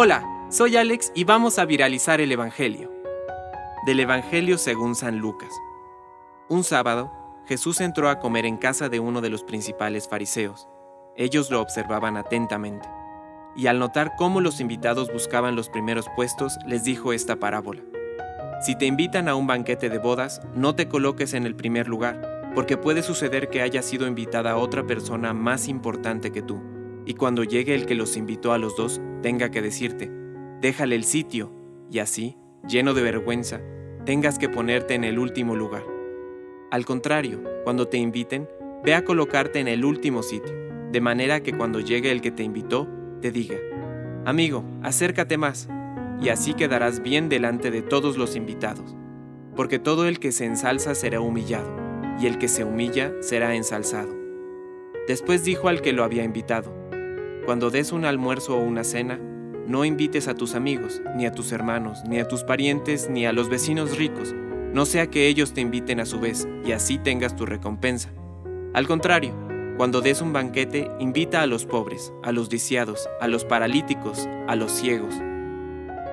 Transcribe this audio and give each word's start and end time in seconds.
Hola, 0.00 0.22
soy 0.48 0.76
Alex 0.76 1.10
y 1.14 1.24
vamos 1.24 1.58
a 1.58 1.64
viralizar 1.64 2.20
el 2.20 2.30
Evangelio. 2.30 2.92
Del 3.84 3.98
Evangelio 3.98 4.56
según 4.56 4.94
San 4.94 5.18
Lucas. 5.18 5.48
Un 6.48 6.62
sábado, 6.62 7.10
Jesús 7.46 7.80
entró 7.80 8.08
a 8.08 8.20
comer 8.20 8.46
en 8.46 8.58
casa 8.58 8.88
de 8.88 9.00
uno 9.00 9.20
de 9.20 9.28
los 9.28 9.42
principales 9.42 10.06
fariseos. 10.06 10.68
Ellos 11.16 11.50
lo 11.50 11.60
observaban 11.60 12.16
atentamente. 12.16 12.88
Y 13.56 13.66
al 13.66 13.80
notar 13.80 14.12
cómo 14.16 14.40
los 14.40 14.60
invitados 14.60 15.12
buscaban 15.12 15.56
los 15.56 15.68
primeros 15.68 16.06
puestos, 16.14 16.58
les 16.64 16.84
dijo 16.84 17.12
esta 17.12 17.36
parábola. 17.36 17.82
Si 18.64 18.76
te 18.76 18.86
invitan 18.86 19.28
a 19.28 19.34
un 19.34 19.48
banquete 19.48 19.88
de 19.88 19.98
bodas, 19.98 20.42
no 20.54 20.76
te 20.76 20.86
coloques 20.86 21.34
en 21.34 21.44
el 21.44 21.56
primer 21.56 21.88
lugar, 21.88 22.52
porque 22.54 22.76
puede 22.76 23.02
suceder 23.02 23.48
que 23.48 23.62
haya 23.62 23.82
sido 23.82 24.06
invitada 24.06 24.58
otra 24.58 24.86
persona 24.86 25.32
más 25.32 25.66
importante 25.66 26.30
que 26.30 26.42
tú 26.42 26.77
y 27.08 27.14
cuando 27.14 27.42
llegue 27.42 27.74
el 27.74 27.86
que 27.86 27.94
los 27.94 28.18
invitó 28.18 28.52
a 28.52 28.58
los 28.58 28.76
dos, 28.76 29.00
tenga 29.22 29.50
que 29.50 29.62
decirte, 29.62 30.10
déjale 30.60 30.94
el 30.94 31.04
sitio, 31.04 31.50
y 31.90 32.00
así, 32.00 32.36
lleno 32.68 32.92
de 32.92 33.00
vergüenza, 33.00 33.62
tengas 34.04 34.38
que 34.38 34.50
ponerte 34.50 34.94
en 34.94 35.04
el 35.04 35.18
último 35.18 35.56
lugar. 35.56 35.84
Al 36.70 36.84
contrario, 36.84 37.42
cuando 37.64 37.88
te 37.88 37.96
inviten, 37.96 38.46
ve 38.84 38.94
a 38.94 39.06
colocarte 39.06 39.58
en 39.58 39.68
el 39.68 39.86
último 39.86 40.22
sitio, 40.22 40.54
de 40.92 41.00
manera 41.00 41.42
que 41.42 41.54
cuando 41.54 41.80
llegue 41.80 42.12
el 42.12 42.20
que 42.20 42.30
te 42.30 42.42
invitó, 42.42 42.86
te 43.22 43.30
diga, 43.30 43.56
amigo, 44.26 44.62
acércate 44.82 45.38
más, 45.38 45.66
y 46.20 46.28
así 46.28 46.52
quedarás 46.52 47.02
bien 47.02 47.30
delante 47.30 47.70
de 47.70 47.80
todos 47.80 48.18
los 48.18 48.36
invitados, 48.36 48.94
porque 49.56 49.78
todo 49.78 50.06
el 50.06 50.18
que 50.18 50.30
se 50.30 50.44
ensalza 50.44 50.94
será 50.94 51.22
humillado, 51.22 51.74
y 52.20 52.26
el 52.26 52.36
que 52.36 52.48
se 52.48 52.64
humilla 52.64 53.14
será 53.22 53.54
ensalzado. 53.54 54.14
Después 55.06 55.42
dijo 55.42 55.68
al 55.68 55.80
que 55.80 55.94
lo 55.94 56.04
había 56.04 56.22
invitado, 56.22 56.77
cuando 57.48 57.70
des 57.70 57.92
un 57.92 58.04
almuerzo 58.04 58.58
o 58.58 58.60
una 58.60 58.84
cena, 58.84 59.18
no 59.66 59.86
invites 59.86 60.28
a 60.28 60.34
tus 60.34 60.54
amigos, 60.54 61.00
ni 61.16 61.24
a 61.24 61.32
tus 61.32 61.50
hermanos, 61.50 62.02
ni 62.06 62.18
a 62.18 62.28
tus 62.28 62.44
parientes, 62.44 63.08
ni 63.08 63.24
a 63.24 63.32
los 63.32 63.48
vecinos 63.48 63.96
ricos, 63.96 64.34
no 64.74 64.84
sea 64.84 65.06
que 65.06 65.28
ellos 65.28 65.54
te 65.54 65.62
inviten 65.62 65.98
a 65.98 66.04
su 66.04 66.20
vez 66.20 66.46
y 66.66 66.72
así 66.72 66.98
tengas 66.98 67.36
tu 67.36 67.46
recompensa. 67.46 68.10
Al 68.74 68.86
contrario, 68.86 69.32
cuando 69.78 70.02
des 70.02 70.20
un 70.20 70.34
banquete, 70.34 70.90
invita 71.00 71.40
a 71.40 71.46
los 71.46 71.64
pobres, 71.64 72.12
a 72.22 72.32
los 72.32 72.52
lisiados, 72.52 73.08
a 73.18 73.28
los 73.28 73.46
paralíticos, 73.46 74.28
a 74.46 74.54
los 74.54 74.70
ciegos. 74.70 75.14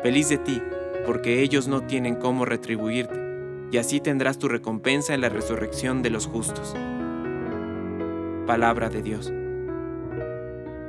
Feliz 0.03 0.29
de 0.29 0.37
ti, 0.37 0.61
porque 1.05 1.41
ellos 1.41 1.67
no 1.67 1.81
tienen 1.81 2.15
cómo 2.15 2.45
retribuirte, 2.45 3.19
y 3.73 3.77
así 3.77 3.99
tendrás 3.99 4.39
tu 4.39 4.47
recompensa 4.47 5.13
en 5.13 5.19
la 5.19 5.27
resurrección 5.27 6.01
de 6.01 6.11
los 6.11 6.27
justos. 6.27 6.77
Palabra 8.47 8.87
de 8.87 9.01
Dios. 9.01 9.33